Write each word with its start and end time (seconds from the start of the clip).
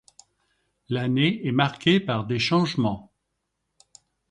L'année 0.89 1.45
est 1.45 1.51
marquée 1.51 1.99
par 1.99 2.25
des 2.25 2.39
changements. 2.39 3.11